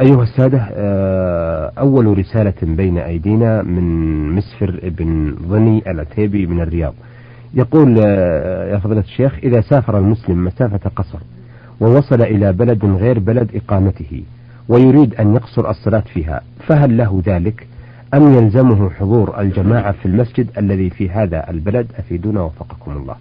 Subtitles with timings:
[0.00, 3.84] أيها السادة آه، أول رسالة بين أيدينا من
[4.34, 6.94] مسفر بن ظني العتيبي من الرياض.
[7.54, 11.18] يقول آه، يا فضيلة الشيخ إذا سافر المسلم مسافة قصر
[11.80, 14.22] ووصل إلى بلد غير بلد إقامته
[14.68, 17.66] ويريد أن يقصر الصلاة فيها فهل له ذلك؟
[18.14, 23.16] أم يلزمه حضور الجماعة في المسجد الذي في هذا البلد؟ أفيدونا وفقكم الله.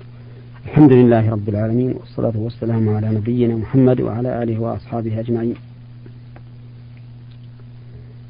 [0.66, 5.56] الحمد لله رب العالمين والصلاة والسلام على نبينا محمد وعلى آله وأصحابه أجمعين.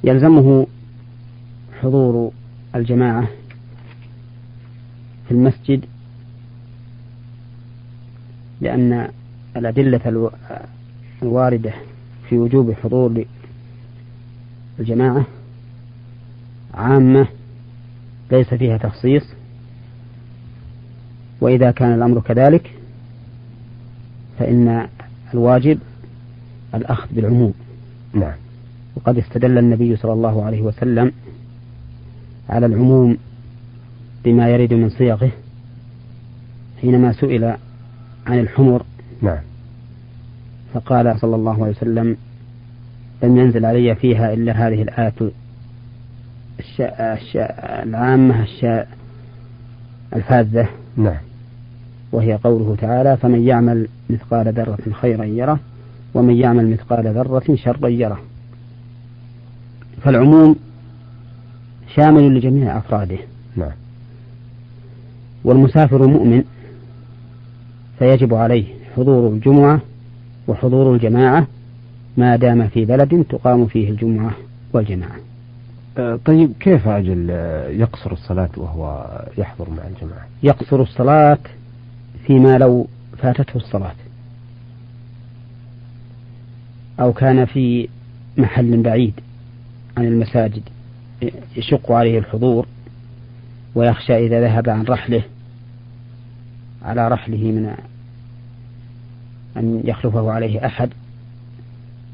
[0.04, 0.68] يلزمه
[1.82, 2.32] حضور
[2.76, 3.28] الجماعة
[5.28, 5.86] في المسجد
[8.62, 9.08] لأن
[9.58, 10.32] الأدلة
[11.22, 11.74] الواردة
[12.30, 13.26] في وجوب حضور
[14.80, 15.26] الجماعة
[16.74, 17.28] عامة
[18.32, 19.24] ليس فيها تخصيص
[21.42, 22.72] وإذا كان الأمر كذلك
[24.40, 24.88] فإن
[25.34, 25.80] الواجب
[26.76, 27.54] الأخذ بالعموم.
[28.14, 28.36] نعم.
[29.00, 31.12] وقد استدل النبي صلى الله عليه وسلم
[32.50, 33.18] على العموم
[34.24, 35.32] بما يرد من صيغه
[36.82, 37.46] حينما سئل
[38.28, 38.84] عن الحمر.
[39.22, 39.40] نعم.
[40.74, 42.18] فقال صلى الله عليه وسلم
[43.24, 45.32] لم ينزل علي فيها إلا هذه الآية
[46.60, 48.88] الشاء الشاء العامة الشاء
[50.16, 50.70] الفاذة.
[50.98, 51.18] نعم.
[52.12, 55.60] وهي قوله تعالى فمن يعمل مثقال ذرة خيرا يره
[56.14, 58.20] ومن يعمل مثقال ذرة شرا يره.
[60.04, 60.56] فالعموم
[61.96, 63.18] شامل لجميع أفراده.
[63.56, 63.72] نعم.
[65.44, 66.44] والمسافر مؤمن
[68.00, 68.66] فيجب عليه
[68.98, 69.82] حضور الجمعة
[70.48, 71.48] وحضور الجماعة
[72.18, 74.32] ما دام في بلد تقام فيه الجمعة
[74.74, 75.16] والجماعة.
[75.98, 81.38] آه، طيب كيف أجل آه، يقصر الصلاة وهو يحضر مع الجماعة؟ يقصر الصلاة
[82.28, 83.96] فيما لو فاتته الصلاة.
[87.00, 87.90] أو كان في
[88.38, 89.14] محل بعيد.
[89.98, 90.64] عن المساجد
[91.56, 92.66] يشق عليه الحضور
[93.76, 95.24] ويخشى إذا ذهب عن رحله
[96.82, 97.76] على رحله من
[99.58, 100.90] أن يخلفه عليه أحد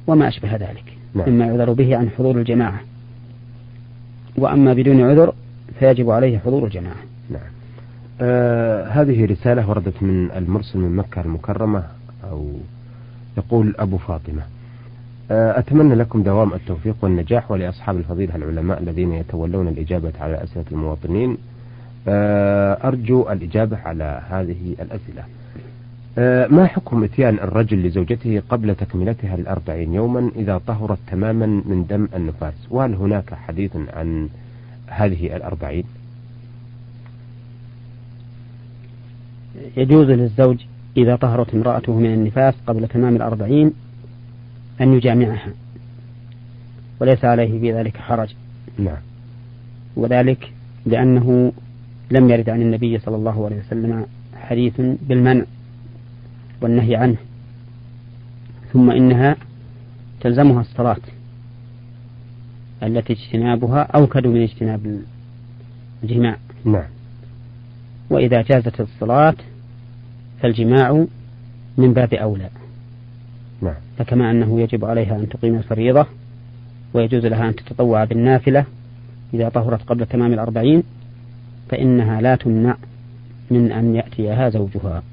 [0.07, 1.29] وما أشبه ذلك نعم.
[1.29, 2.79] مما يعذر به عن حضور الجماعة.
[4.37, 5.33] وأما بدون عذر
[5.79, 7.03] فيجب عليه حضور الجماعة.
[7.29, 7.41] نعم.
[8.21, 11.83] آه هذه رسالة وردت من المرسل من مكة المكرمة
[12.23, 12.51] أو
[13.37, 14.41] يقول أبو فاطمة.
[14.41, 14.54] آه
[15.31, 21.37] أتمنى لكم دوام التوفيق والنجاح ولأصحاب الفضيلة العلماء الذين يتولون الإجابة على أسئلة المواطنين.
[22.07, 25.23] آه أرجو الإجابة على هذه الأسئلة.
[26.17, 32.07] آه ما حكم إتيان الرجل لزوجته قبل تكملتها الأربعين يوما إذا طهرت تماما من دم
[32.15, 34.29] النفاس؟ وهل هناك حديث عن
[34.87, 35.83] هذه الأربعين؟
[39.77, 40.57] يجوز للزوج
[40.97, 43.73] إذا طهرت امرأته من النفاس قبل تمام الأربعين
[44.81, 45.53] أن يجامعها.
[46.99, 48.35] وليس عليه في ذلك حرج.
[48.77, 48.97] نعم.
[49.95, 50.51] وذلك
[50.85, 51.53] لأنه
[52.11, 55.45] لم يرد عن النبي صلى الله عليه وسلم حديث بالمنع
[56.61, 57.17] والنهي عنه.
[58.73, 59.35] ثم إنها
[60.21, 61.01] تلزمها الصلاة
[62.83, 65.01] التي اجتنابها أوكد من اجتناب
[66.03, 66.37] الجماع.
[66.65, 66.87] نعم.
[68.09, 69.35] وإذا جازت الصلاة
[70.41, 71.05] فالجماع
[71.77, 72.49] من باب أولى.
[73.61, 73.75] نعم.
[73.97, 76.05] فكما أنه يجب عليها أن تقيم الفريضة
[76.93, 78.65] ويجوز لها أن تتطوع بالنافلة
[79.33, 80.83] إذا طهرت قبل تمام الأربعين
[81.69, 82.77] فإنها لا تمنع
[83.51, 85.03] من أن يأتيها زوجها.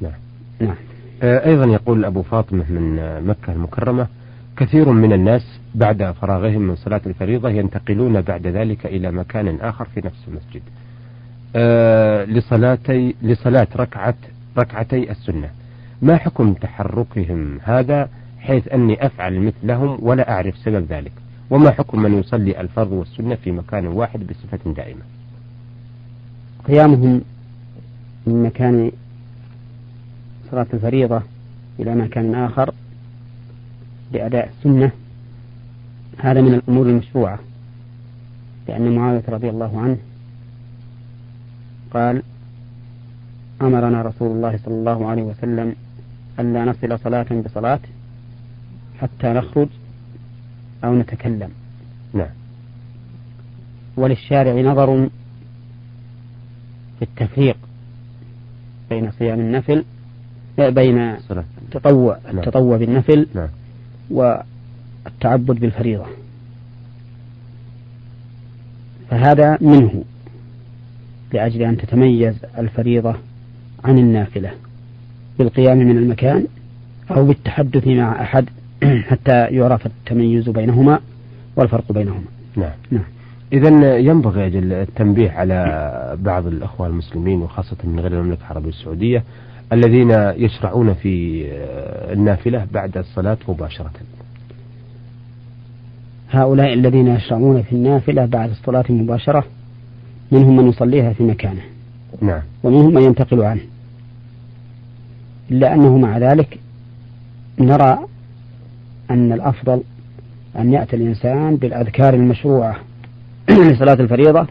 [0.00, 0.12] نعم.
[0.60, 0.76] نعم.
[1.22, 4.06] آه، أيضا يقول أبو فاطمة من مكة المكرمة
[4.56, 10.00] كثير من الناس بعد فراغهم من صلاة الفريضة ينتقلون بعد ذلك إلى مكان آخر في
[10.04, 10.62] نفس المسجد.
[11.56, 14.14] آه، لصلاتي لصلاة ركعة
[14.58, 15.50] ركعتي السنة.
[16.02, 18.08] ما حكم تحركهم؟ هذا
[18.40, 21.12] حيث أني أفعل مثلهم ولا أعرف سبب ذلك.
[21.50, 25.02] وما حكم من يصلي الفرض والسنة في مكان واحد بصفة دائمة؟
[26.64, 27.20] قيامهم
[28.26, 28.92] من مكان
[30.50, 31.22] صلاة الفريضة
[31.80, 32.74] إلى مكان آخر
[34.12, 34.90] لأداء السنة
[36.18, 37.38] هذا من الأمور المشروعة.
[38.68, 39.96] لأن معاوية رضي الله عنه
[41.94, 42.22] قال
[43.62, 45.74] أمرنا رسول الله صلى الله عليه وسلم
[46.38, 47.80] ألا نصل صلاة بصلاة
[49.00, 49.68] حتى نخرج
[50.84, 51.50] أو نتكلم.
[52.14, 52.30] نعم.
[53.96, 55.08] وللشارع نظر
[56.98, 57.56] في التفريق
[58.90, 59.84] بين صيام النفل
[60.58, 61.44] بين صلاة.
[61.62, 62.38] التطوع نعم.
[62.38, 63.48] التطوع بالنفل نعم.
[64.10, 66.06] والتعبد بالفريضة.
[69.10, 70.04] فهذا منه
[71.32, 73.14] لأجل أن تتميز الفريضة
[73.84, 74.52] عن النافلة.
[75.38, 76.46] بالقيام من المكان
[77.10, 78.48] أو بالتحدث مع أحد
[79.10, 81.00] حتى يعرف التميز بينهما
[81.56, 82.24] والفرق بينهما.
[82.56, 82.72] نعم.
[82.90, 83.04] نعم.
[83.52, 89.24] إذا ينبغي أجل التنبيه على بعض الأخوة المسلمين وخاصة من غير المملكة العربية السعودية
[89.72, 91.44] الذين يشرعون في
[92.12, 93.90] النافلة بعد الصلاة مباشرة.
[96.30, 99.44] هؤلاء الذين يشرعون في النافلة بعد الصلاة مباشرة
[100.32, 101.62] منهم من يصليها في مكانه.
[102.20, 102.42] نعم.
[102.62, 103.60] ومنهم من ينتقل عنه.
[105.50, 106.58] إلا أنه مع ذلك
[107.58, 107.98] نرى
[109.10, 109.82] أن الأفضل
[110.58, 112.76] أن يأتي الإنسان بالأذكار المشروعة
[113.50, 114.46] لصلاة الفريضة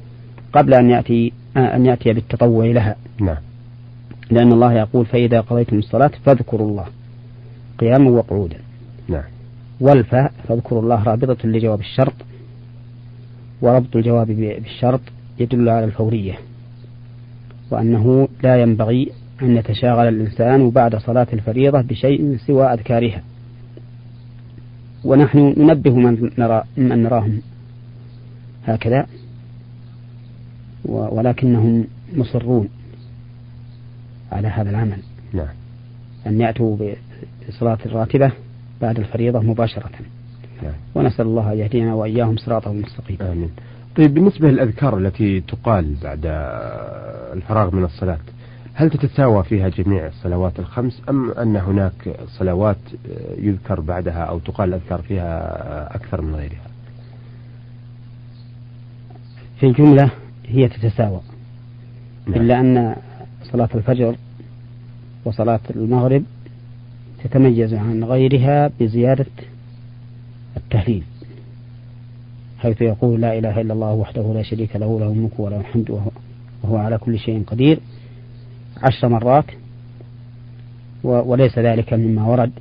[0.54, 2.96] قبل أن يأتي أن يأتي بالتطوع لها.
[3.20, 3.38] نعم.
[4.32, 6.86] لأن الله يقول فإذا قضيتم الصلاة فاذكروا الله
[7.80, 8.58] قياما وقعودا.
[9.08, 9.24] نعم.
[9.82, 12.14] والفاء فاذكروا الله رابطة لجواب الشرط
[13.62, 15.02] وربط الجواب بالشرط
[15.40, 16.40] يدل على الفورية
[17.72, 19.12] وأنه لا ينبغي
[19.42, 23.22] أن يتشاغل الإنسان بعد صلاة الفريضة بشيء سوى أذكارها.
[25.04, 27.42] ونحن ننبه من, نرى من نراهم.
[28.66, 29.08] هكذا.
[30.86, 32.70] ولكنهم مصرون
[34.32, 34.98] على هذا العمل.
[35.34, 35.48] نعم.
[36.28, 36.78] أن يأتوا
[37.50, 38.32] بصلاة الراتبة
[38.82, 39.90] بعد الفريضة مباشرة.
[40.64, 40.74] نعم.
[40.96, 43.18] ونسأل الله أن يهدينا وإياهم صراطه المستقيم.
[43.22, 43.50] آمين.
[43.96, 46.26] طيب بالنسبة للأذكار التي تقال بعد
[47.34, 48.20] الفراغ من الصلاة
[48.80, 52.78] هل تتساوى فيها جميع الصلوات الخمس أم أن هناك صلوات
[53.38, 56.68] يذكر بعدها أو تقال الأذكار فيها أكثر من غيرها
[59.60, 60.12] في الجملة
[60.46, 61.22] هي تتساوى
[62.28, 62.42] نعم.
[62.42, 62.96] إلا أن
[63.44, 64.16] صلاة الفجر
[65.26, 66.24] وصلاة المغرب
[67.24, 69.26] تتميز عن غيرها بزيادة
[70.58, 71.04] التهليل
[72.60, 76.12] حيث يقول لا إله إلا الله وحده لا شريك له له الملك وله الحمد وهو,
[76.64, 77.80] وهو على كل شيء قدير
[78.84, 79.46] عشر مرات
[81.04, 82.52] وليس ذلك مما ورد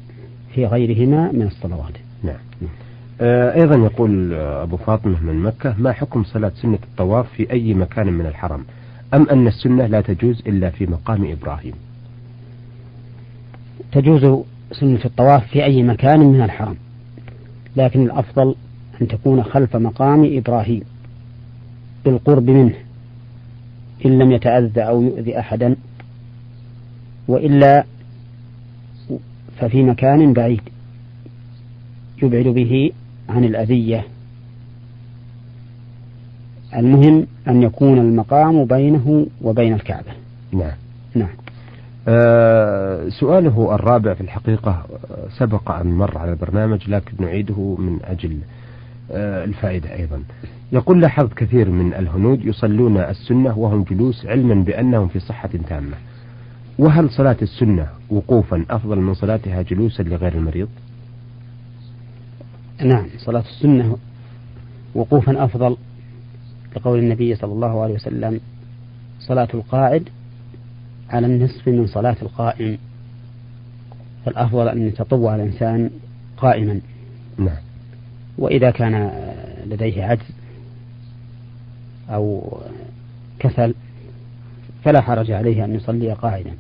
[0.55, 1.93] في غيرهما من الصلوات.
[2.23, 2.37] نعم.
[3.21, 8.13] آه، أيضا يقول أبو فاطمة من مكة ما حكم صلاة سنة الطواف في أي مكان
[8.13, 8.65] من الحرم؟
[9.15, 11.75] أم أن السنة لا تجوز إلا في مقام إبراهيم؟
[13.93, 16.77] تجوز سنة الطواف في أي مكان من الحرم
[17.77, 18.55] لكن الأفضل
[19.03, 20.83] أن تكون خلف مقام إبراهيم
[22.05, 22.75] بالقرب منه
[24.07, 25.77] إن لم يتأذى أو يؤذي أحدا.
[27.29, 27.85] وإلا
[29.59, 30.61] ففي مكان بعيد
[32.23, 32.93] يبعد به
[33.29, 34.05] عن الأذية.
[36.77, 40.13] المهم أن يكون المقام بينه وبين الكعبة.
[40.53, 40.77] نعم.
[41.15, 41.29] نعم.
[42.09, 48.39] آه سؤاله الرابع في الحقيقة آه، سبق أن مر على البرنامج لكن نعيده من أجل
[49.13, 50.23] آه الفائدة أيضا.
[50.73, 55.97] يقول لاحظت كثير من الهنود يصلون السنة وهم جلوس علما بأنهم في صحة تامة.
[56.79, 60.69] وهل صلاة السنة وقوفا أفضل من صلاتها جلوسا لغير المريض؟
[62.85, 63.97] نعم صلاة السنة
[64.95, 65.77] وقوفا أفضل
[66.77, 68.41] لقول النبي صلى الله عليه وسلم
[69.21, 70.09] صلاة القاعد
[71.11, 72.79] على النصف من صلاة القائم
[74.25, 75.91] فالأفضل أن يتطوع الإنسان
[76.37, 76.81] قائما.
[77.39, 77.57] نعم.
[78.39, 79.23] وإذا كان
[79.67, 80.31] لديه عجز
[82.11, 82.57] أو
[83.39, 83.75] كسل
[84.85, 86.55] فلا حرج عليه أن يصلي قاعدا.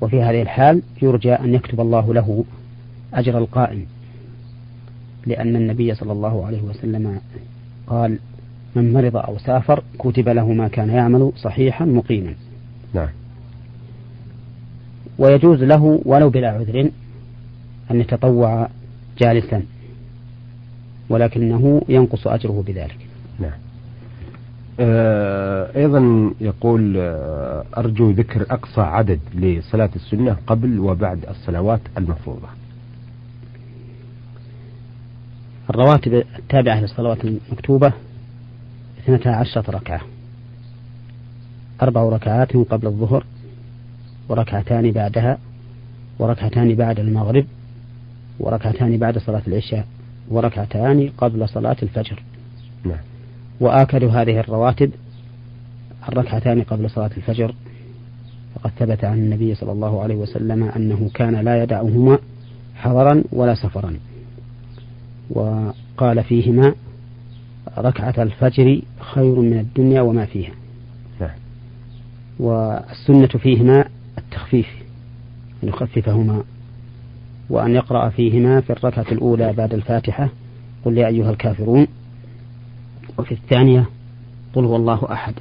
[0.00, 2.44] وفي هذه الحال يرجى أن يكتب الله له
[3.14, 3.86] أجر القائم
[5.26, 7.20] لأن النبي صلى الله عليه وسلم
[7.86, 8.18] قال
[8.76, 12.34] من مرض أو سافر كتب له ما كان يعمل صحيحا مقيما.
[12.94, 13.08] نعم.
[15.18, 16.90] ويجوز له ولو بلا عذر
[17.90, 18.68] أن يتطوع
[19.18, 19.62] جالسا
[21.08, 23.07] ولكنه ينقص أجره بذلك.
[24.80, 32.48] أيضا يقول آه، أرجو ذكر أقصى عدد لصلاة السنة قبل وبعد الصلوات المفروضة.
[35.70, 37.92] الرواتب التابعة للصلوات المكتوبة
[38.98, 40.00] اثنتا عشرة ركعة.
[41.82, 43.24] أربع ركعات قبل الظهر
[44.28, 45.38] وركعتان بعدها
[46.18, 47.46] وركعتان بعد المغرب
[48.40, 49.86] وركعتان بعد صلاة العشاء
[50.30, 52.22] وركعتان قبل صلاة الفجر.
[52.84, 53.17] نعم.
[53.60, 54.90] وآكد هذه الرواتب
[56.08, 57.54] الركعتان قبل صلاة الفجر.
[58.54, 62.18] فقد ثبت عن النبي صلى الله عليه وسلم أنه كان لا يدعهما
[62.76, 63.94] حضرا ولا سفرا.
[65.30, 66.74] وقال فيهما
[67.78, 70.52] ركعة الفجر خير من الدنيا وما فيها.
[71.20, 71.30] نعم.
[72.38, 73.84] والسنة فيهما
[74.18, 74.68] التخفيف
[75.62, 76.42] أن يخففهما
[77.50, 80.28] وأن يقرأ فيهما في الركعة الأولى بعد الفاتحة.
[80.84, 81.86] قل يا أيها الكافرون
[83.18, 83.84] وفي الثانية
[84.54, 85.34] قل هو الله أحد.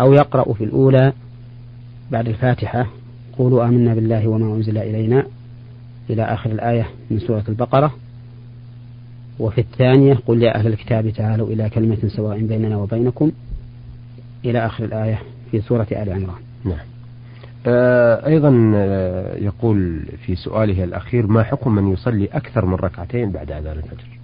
[0.00, 1.12] أو يقرأ في الأولى
[2.10, 2.86] بعد الفاتحة
[3.38, 5.26] قولوا آمنا بالله وما أنزل إلينا
[6.10, 7.94] إلى آخر الآية من سورة البقرة.
[9.38, 13.32] وفي الثانية قل يا أهل الكتاب تعالوا إلى كلمة سواء بيننا وبينكم
[14.44, 16.42] إلى آخر الآية في سورة آل عمران.
[16.64, 16.86] نعم.
[17.66, 23.50] آه أيضا آه يقول في سؤاله الأخير ما حكم من يصلي أكثر من ركعتين بعد
[23.52, 24.16] أذان الفجر؟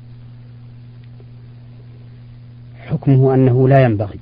[3.02, 4.18] حكمه أنه لا ينبغي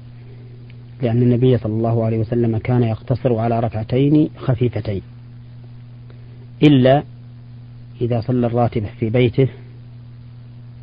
[1.02, 5.02] لأن النبي صلى الله عليه وسلم كان يقتصر على ركعتين خفيفتين
[6.62, 7.02] إلا
[8.00, 9.48] إذا صلى الراتب في بيته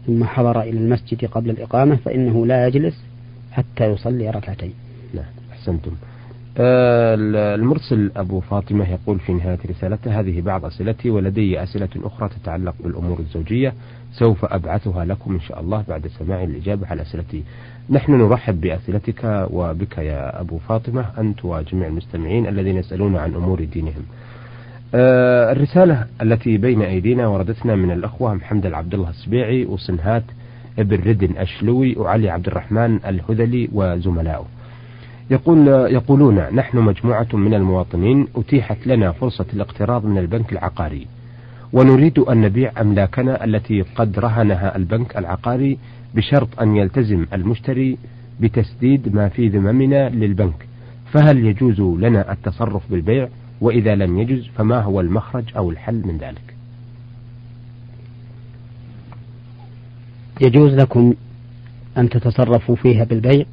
[0.07, 3.03] ثم حضر إلى المسجد قبل الإقامة فإنه لا يجلس
[3.51, 4.73] حتى يصلي ركعتين.
[5.13, 5.91] نعم أحسنتم.
[6.57, 7.15] آه
[7.55, 13.19] المرسل أبو فاطمة يقول في نهاية رسالته هذه بعض أسئلتي ولدي أسئلة أخرى تتعلق بالأمور
[13.19, 13.73] الزوجية
[14.13, 17.43] سوف أبعثها لكم إن شاء الله بعد سماع الإجابة على أسئلتي.
[17.89, 24.03] نحن نرحب بأسئلتك وبك يا أبو فاطمة أنت وجميع المستمعين الذين يسألون عن أمور دينهم.
[24.95, 30.23] آه الرسالة التي بين أيدينا وردتنا من الأخوة محمد العبد الله السبيعي وصنهات
[30.79, 34.45] ابن ردن أشلوي وعلي عبد الرحمن الهذلي وزملائه
[35.29, 41.07] يقول يقولون نحن مجموعة من المواطنين أتيحت لنا فرصة الاقتراض من البنك العقاري.
[41.73, 45.77] ونريد أن نبيع أملاكنا التي قد رهنها البنك العقاري
[46.15, 47.97] بشرط أن يلتزم المشتري
[48.39, 50.67] بتسديد ما في ذممنا للبنك
[51.13, 53.29] فهل يجوز لنا التصرف بالبيع
[53.61, 56.55] وإذا لم يجز فما هو المخرج أو الحل من ذلك
[60.41, 61.13] يجوز لكم
[61.97, 63.45] أن تتصرفوا فيها بالبيع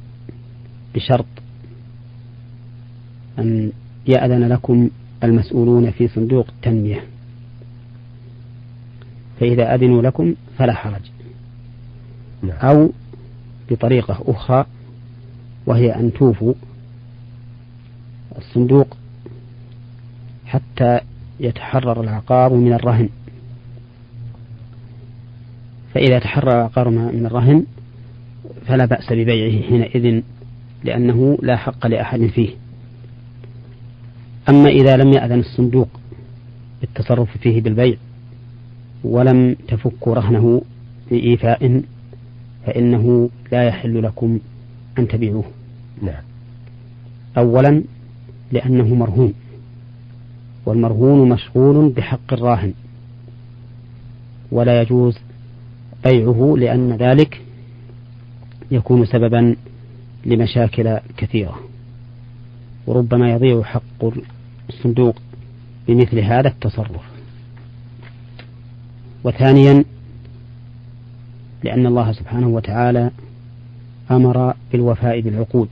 [0.95, 1.25] بشرط
[3.39, 3.71] أن
[4.07, 4.89] يأذن لكم
[5.23, 7.03] المسؤولون في صندوق التنمية
[9.39, 11.01] فإذا أذنوا لكم فلا حرج.
[12.51, 12.89] أو
[13.71, 14.65] بطريقة أخرى
[15.65, 16.53] وهي أن توفوا
[18.37, 18.97] الصندوق
[20.45, 20.99] حتى
[21.39, 23.09] يتحرر العقار من الرهن.
[25.93, 27.65] فإذا تحرر العقار من الرهن
[28.65, 30.21] فلا بأس ببيعه حينئذ
[30.83, 32.49] لأنه لا حق لأحد فيه.
[34.49, 35.89] أما إذا لم يأذن الصندوق
[36.81, 37.97] بالتصرف فيه بالبيع
[39.03, 40.61] ولم تفكوا رهنه
[41.11, 41.81] بإيفاء
[42.65, 44.39] فإنه لا يحل لكم
[44.99, 45.43] أن تبيعوه.
[46.01, 46.23] نعم.
[47.37, 47.83] أولا
[48.51, 49.33] لأنه مرهون
[50.65, 52.73] والمرهون مشغول بحق الراهن
[54.51, 55.17] ولا يجوز
[56.03, 57.41] بيعه لأن ذلك
[58.71, 59.55] يكون سببا
[60.25, 61.59] لمشاكل كثيرة.
[62.87, 64.05] وربما يضيع حق
[64.69, 65.15] الصندوق
[65.87, 67.01] بمثل هذا التصرف.
[69.23, 69.83] وثانيا
[71.65, 73.11] لأن الله سبحانه وتعالى
[74.11, 75.69] أمر بالوفاء بالعقود.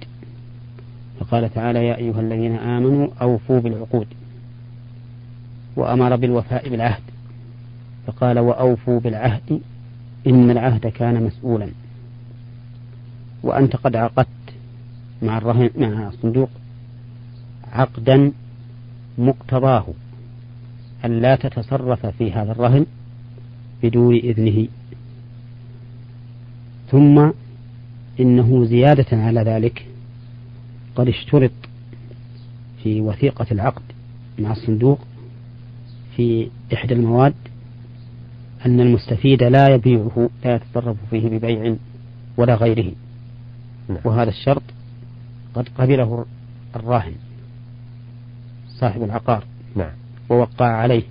[1.20, 4.08] فقال تعالى يا أيها الذين آمنوا أوفوا بالعقود.
[5.76, 7.02] وأمر بالوفاء بالعهد.
[8.08, 9.62] فقال وأوفوا بالعهد
[10.28, 11.70] إن العهد كان مسؤولا.
[13.44, 14.28] وأنت قد عقدت
[15.22, 16.50] مع الرهن مع الصندوق
[17.72, 18.32] عقدا
[19.18, 19.86] مقتضاه
[21.06, 22.86] أن لا تتصرف في هذا الرهن
[23.84, 24.68] بدون إذنه.
[26.94, 27.32] ثم
[28.20, 29.86] إنه زيادة على ذلك
[30.96, 31.52] قد اشترط
[32.84, 33.82] في وثيقة العقد
[34.40, 35.00] مع الصندوق
[36.16, 37.34] في إحدى المواد
[38.66, 41.76] أن المستفيد لا يبيعه لا يتصرف فيه ببيع
[42.38, 42.92] ولا غيره
[43.90, 44.00] نعم.
[44.06, 44.64] وهذا الشرط
[45.56, 46.26] قد قبله
[46.76, 47.14] الراهن
[48.80, 49.44] صاحب العقار
[49.76, 49.92] نعم.
[50.30, 51.04] ووقع عليه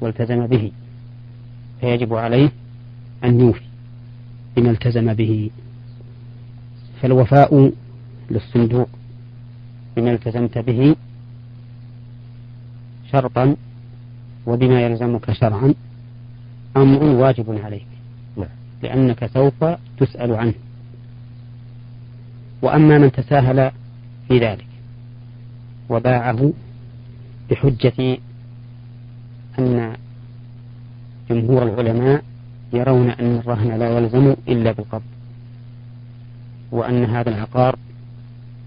[0.00, 0.72] والتزم به
[1.80, 2.50] فيجب عليه
[3.24, 3.71] أن يوفي
[4.56, 5.50] بما التزم به.
[7.02, 7.72] فالوفاء
[8.30, 8.88] للصندوق
[9.96, 10.96] بما التزمت به
[13.12, 13.56] شرطا
[14.46, 15.74] وبما يلزمك شرعا
[16.76, 17.86] أمر واجب عليك.
[18.36, 18.48] نعم.
[18.82, 19.64] لأنك سوف
[19.98, 20.54] تسأل عنه.
[22.62, 23.70] وأما من تساهل
[24.28, 24.66] في ذلك
[25.88, 26.52] وباعه
[27.50, 28.18] بحجة
[29.58, 29.96] أن
[31.30, 32.24] جمهور العلماء
[32.72, 35.02] يرون أن الرهن لا يلزم إلا بالقبض
[36.72, 37.78] وأن هذا العقار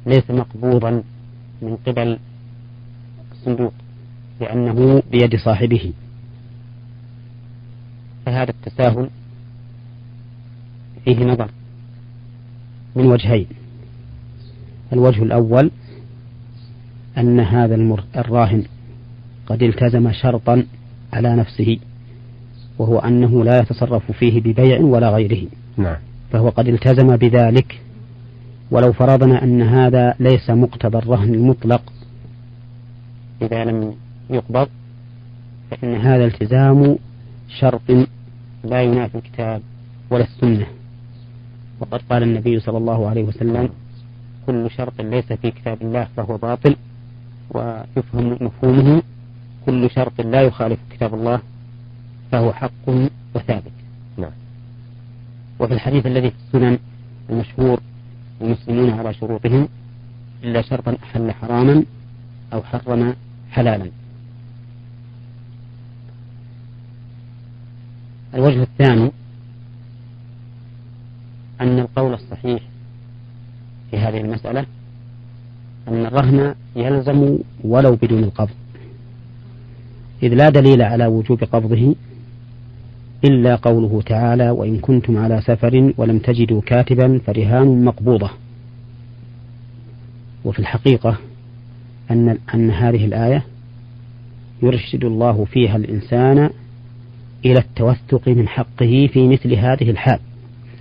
[0.06, 1.04] ليس مقبوضا
[1.62, 2.20] من قبل
[3.32, 3.74] الصندوق
[4.42, 5.94] لأنه بيد صاحبه.
[8.26, 9.10] فهذا التساهل
[11.06, 11.50] فيه نظر
[12.96, 13.48] من وجهين.
[14.94, 15.72] الوجه الأول
[17.18, 17.76] أن هذا
[18.16, 18.64] الراهن
[19.48, 20.66] قد التزم شرطا
[21.14, 21.80] على نفسه.
[22.80, 25.48] وهو أنه لا يتصرف فيه ببيع ولا غيره.
[25.78, 25.96] نعم.
[26.32, 27.82] فهو قد التزم بذلك
[28.72, 31.82] ولو فرضنا أن هذا ليس مقتضى الرهن المطلق.
[33.42, 33.94] إذا لم
[34.30, 34.68] يقبض
[35.72, 36.98] فإن هذا التزام
[37.60, 38.08] شرط
[38.64, 39.62] لا ينافي الكتاب
[40.10, 40.68] ولا السنة.
[41.80, 43.70] وقد قال النبي صلى الله عليه وسلم
[44.46, 46.76] كل شرط ليس في كتاب الله فهو باطل.
[47.54, 49.02] ويفهم مفهومه
[49.66, 51.40] كل شرط لا يخالف كتاب الله
[52.32, 52.90] فهو حق
[53.36, 53.72] وثابت.
[54.18, 54.32] نعم.
[55.60, 56.80] وفي الحديث الذي في السنن
[57.30, 57.80] المشهور
[58.42, 59.68] المسلمون على شروطهم
[60.44, 61.84] إلا شرطا أحل حراما
[62.54, 63.16] أو حرم
[63.52, 63.92] حلالا.
[68.34, 69.12] الوجه الثاني
[71.62, 72.62] أن القول الصحيح
[73.92, 74.66] في هذه المسألة
[75.88, 78.56] أن الرهن يلزم ولو بدون القبض.
[80.24, 81.96] إذ لا دليل على وجوب قبضه
[83.24, 88.30] إلا قوله تعالى وإن كنتم على سفر ولم تجدوا كاتبا فرهان مقبوضة.
[90.46, 91.18] وفي الحقيقة
[92.12, 93.46] أن أن هذه الآية
[94.64, 96.50] يرشد الله فيها الإنسان
[97.46, 100.20] إلى التوثق من حقه في مثل هذه الحال.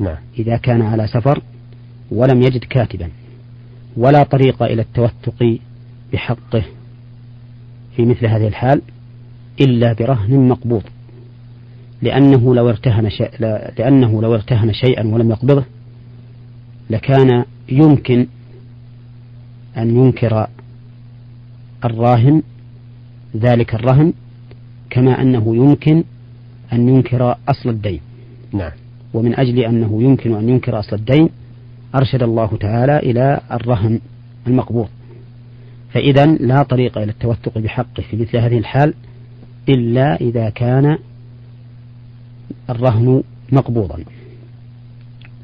[0.01, 0.17] نعم.
[0.39, 1.43] إذا كان على سفر
[2.11, 3.11] ولم يجد كاتبا
[3.97, 5.59] ولا طريق إلى التوثق
[6.13, 6.65] بحقه
[7.97, 8.83] في مثل هذه الحال
[9.61, 10.83] إلا برهن مقبوض.
[12.03, 13.31] لأنه لو ارتهن شيء
[13.79, 15.65] لأنه لو ارتهن شيئا ولم يقبضه
[16.91, 18.27] لكان يمكن
[19.77, 20.47] أن ينكر
[21.85, 22.43] الراهن
[23.37, 24.13] ذلك الرهن
[24.91, 26.05] كما أنه يمكن
[26.73, 28.01] أن ينكر أصل الدين.
[28.53, 28.71] نعم.
[29.15, 31.29] ومن أجل أنه يمكن أن ينكر أصل الدين
[31.95, 34.01] أرشد الله تعالى إلى الرهن
[34.47, 34.89] المقبوض.
[35.91, 38.95] فإذا لا طريق إلى التوثق بحقه في مثل هذه الحال
[39.69, 40.99] إلا إذا كان
[42.71, 43.23] الرهن
[43.53, 44.05] مقبوضا.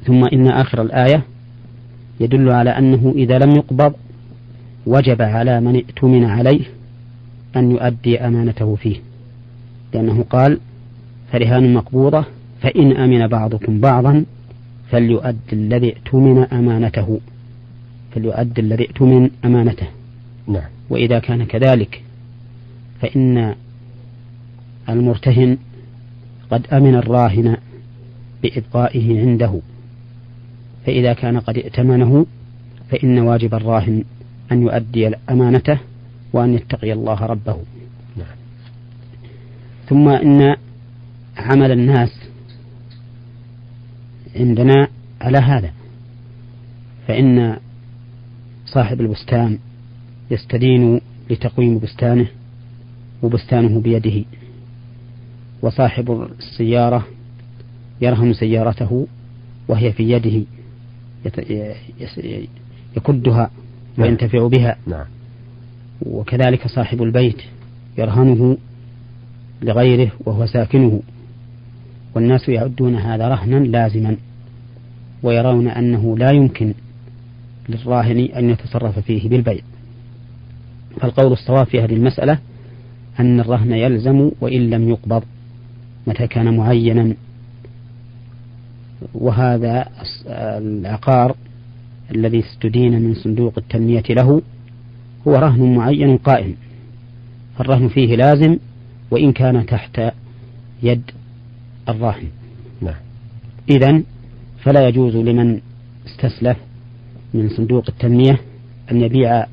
[0.05, 1.23] ثم إن آخر الآية
[2.19, 3.93] يدل على أنه إذا لم يقبض
[4.85, 6.65] وجب على من ائتمن عليه
[7.55, 8.95] أن يؤدي أمانته فيه.
[9.93, 10.59] لأنه قال
[11.31, 12.25] فرهان مقبوضة
[12.61, 14.25] فإن أمن بعضكم بعضا
[14.91, 17.19] فليؤد الذي ائتمن أمانته
[18.11, 19.87] فليؤد الذي ائتمن أمانته.
[20.47, 20.69] نعم.
[20.89, 22.01] وإذا كان كذلك
[23.01, 23.55] فإن
[24.89, 25.57] المرتهن
[26.51, 27.57] قد أمن الراهن
[28.43, 29.59] بإبقائه عنده.
[30.85, 32.25] فإذا كان قد ائتمنه
[32.89, 34.03] فإن واجب الراهن
[34.51, 35.79] أن يؤدي أمانته
[36.33, 37.57] وأن يتقي الله ربه.
[38.17, 38.35] نعم.
[39.89, 40.55] ثم إن
[41.37, 42.09] عمل الناس
[44.35, 44.87] عندنا
[45.21, 45.71] على هذا.
[47.07, 47.57] فإن
[48.65, 49.57] صاحب البستان
[50.31, 52.27] يستدين لتقويم بستانه
[53.23, 54.25] وبستانه بيده.
[55.61, 57.07] وصاحب السيارة
[58.01, 59.07] يرهن سيارته
[59.67, 60.45] وهي في يده
[62.97, 63.51] يكدها
[63.97, 64.07] نعم.
[64.07, 65.05] وينتفع بها نعم.
[66.01, 67.41] وكذلك صاحب البيت
[67.97, 68.57] يرهنه
[69.61, 71.01] لغيره وهو ساكنه
[72.15, 74.17] والناس يعدون هذا رهنا لازما
[75.23, 76.73] ويرون أنه لا يمكن
[77.69, 79.61] للراهن أن يتصرف فيه بالبيع
[81.01, 82.39] فالقول الصواب في هذه المسألة
[83.19, 85.23] أن الرهن يلزم وإن لم يقبض
[86.07, 87.15] متى كان معينا.
[89.13, 89.85] وهذا
[90.27, 91.35] العقار
[92.15, 94.41] الذي استدين من صندوق التنمية له
[95.27, 96.55] هو رهن معين قائم.
[97.57, 98.57] فالرهن فيه لازم
[99.11, 100.01] وإن كان تحت
[100.83, 101.01] يد
[101.89, 102.27] الراهن.
[102.81, 102.95] نعم.
[103.69, 104.03] إذا
[104.63, 105.59] فلا يجوز لمن
[106.05, 106.57] استسلف
[107.33, 108.39] من صندوق التنمية
[108.91, 109.45] أن يبيع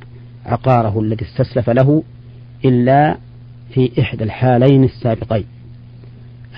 [0.46, 2.02] عقاره الذي استسلف له
[2.64, 3.16] إلا
[3.74, 5.44] في إحدى الحالين السابقين.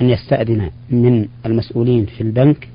[0.00, 2.68] أن يستأذن من المسؤولين في البنك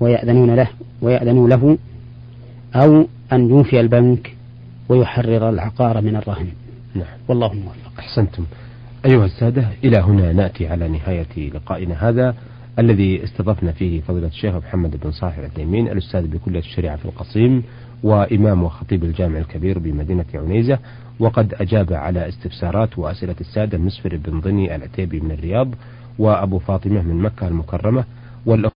[0.00, 0.68] ويأذنون له
[1.02, 1.78] ويأذنوا له
[2.74, 4.36] أو أن يوفي البنك
[4.88, 6.46] ويحرر العقار من الرهن.
[6.94, 7.06] نعم.
[7.28, 7.92] والله موفق.
[7.98, 8.44] أحسنتم.
[9.06, 12.34] أيها السادة إلى هنا نأتي على نهاية لقائنا هذا
[12.78, 17.62] الذي استضفنا فيه فضيلة الشيخ محمد بن صالح العثيمين الأستاذ بكلية الشريعة في القصيم
[18.02, 20.78] وإمام وخطيب الجامع الكبير بمدينة عنيزة
[21.20, 25.68] وقد أجاب على استفسارات وأسئلة السادة المسفر بن ضني العتيبي من الرياض
[26.18, 28.04] وأبو فاطمة من مكة المكرمة
[28.46, 28.72] والأخ